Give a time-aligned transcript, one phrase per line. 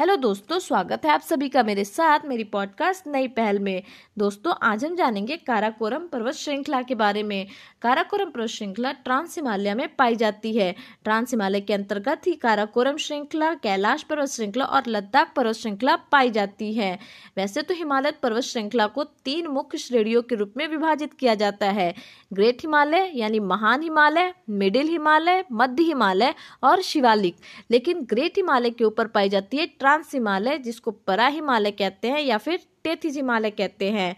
[0.00, 3.82] Hello दोस्तों, स्वागत है आप सभी का मेरे साथ, मेरी पॉडकास्ट नई पहल में।
[4.18, 7.46] दोस्तों, आज हम जानेंगे काराकोरम पर्वत श्रृंखला के बारे में।
[7.82, 12.96] काराकोरम पर्वत श्रृंखला ट्रांस हिमालय में पाई जाती है। ट्रांस हिमालय के अंतर्गत ही काराकोरम
[12.96, 16.98] श्रृंखला, कैलाश पर्वत श्रृंखला और लद्दाख पर्वत श्रृंखला पाई जाती है।
[17.36, 21.66] वैसे तो हिमालय पर्वत श्रृंखला को तीन मुख्य श्रेणियों के रूप में विभाजित किया जाता
[21.66, 21.94] है।
[22.32, 27.36] ग्रेट हिमालय, यानी महान हिमालय, मिडिल हिमालय, मध्य हिमालय और शिवालिक।
[27.70, 32.20] लेकिन ग्रेट हिमालय के ऊपर पाई जाती है ट्रांस हिमालय, जिसको परा हिमालय कहते हैं
[32.20, 34.14] या फिर टेथिस हिमालय कहते हैं।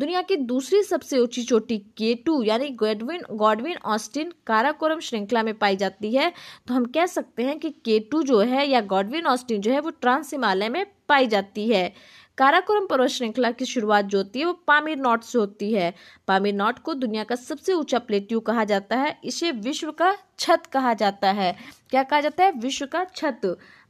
[0.00, 5.54] दुनिया की दूसरी सबसे ऊँची चोटी के टू यानी गॉडविन गॉडविन ऑस्टिन काराकोरम श्रृंखला में
[5.54, 6.32] पाई जाती है।
[6.68, 9.80] तो हम कह सकते हैं कि के टू जो है या गॉडविन ऑस्टिन जो है,
[9.80, 11.92] वो ट्रांस हिमालय में पाई जाती है।
[12.38, 15.92] काराकोरम पर्वत श्रृंखला की शुरुआत जो होती है वो पामीर नॉट से होती है।
[16.28, 20.66] पामीर नॉट को दुनिया का सबसे ऊँचा प्लेट्यू कहा जाता है, इसे विश्व का छत
[20.72, 21.56] कहा जाता है।
[21.90, 22.52] क्या कहा जाता है?
[22.52, 23.40] विश्व का छत।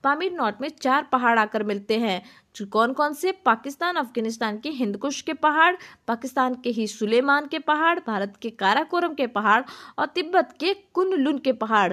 [0.05, 2.23] पामीर नॉट में चार पहाड़ आकर मिलते हैं।
[2.73, 3.33] कौन कौन से?
[3.33, 5.75] पाकिस्तान, अफ़गानिस्तान के हिंदकुश के पहाड़,
[6.09, 9.63] पाकिस्तान के ही सुलेमान के पहाड़, भारत के काराकोरम के पहाड़
[9.99, 11.93] और तिब्बत के कुनलुन के पहाड़।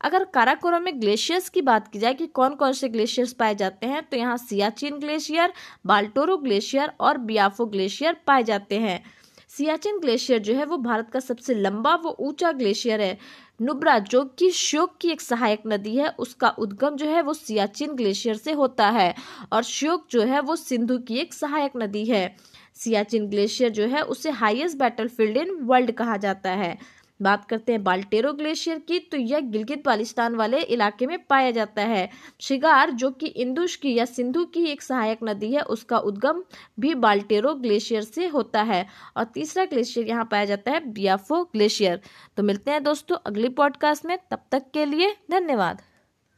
[0.00, 3.86] अगर काराकोरम में ग्लेशियर्स की बात की जाए कि कौन कौन से ग्लेशियर्स पाए जाते
[3.86, 5.52] हैं तो यहाँ सियाचिन ग्लेशियर,
[5.86, 9.02] बाल्टोरो ग्लेशियर और बियाफो ग्लेशियर पाए जाते हैं।
[9.48, 13.16] सियाचिन ग्लेशियर जो है, वो भारत का सबसे लंबा व ऊँचा ग्लेशियर है।
[13.60, 17.94] नुब्रा जो कि श्योक की एक सहायक नदी है, उसका उद्गम जो है, वो सियाचिन
[17.94, 19.14] ग्लेशियर से होता है
[19.52, 22.36] और श्योक जो है, वो सिंधु की एक सहायक नदी है।
[22.74, 26.76] सियाचिन ग्लेशियर जो है, उसे हाईएस्ट बैटलफील्ड इन वर्ल्ड कहा जाता है।
[27.22, 31.82] बात करते हैं बाल्टेरो ग्लेशियर की तो यह गिलगित बालिस्तान वाले इलाके में पाया जाता
[31.82, 36.42] है। शिगार, जो कि इंदुश की या सिंधु की एक सहायक नदी है, उसका उद्गम
[36.80, 42.00] भी बाल्टेरो ग्लेशियर से होता है। और तीसरा ग्लेशियर यहाँ पाया जाता है बियाफो ग्लेशियर।
[42.36, 45.82] तो मिलते हैं दोस्तों अगली पॉडकास्ट में, तब तक के लिए धन्यवाद।